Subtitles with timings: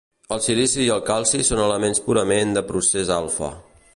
[0.35, 3.55] El silici i el calci són elements purament de procés alfa.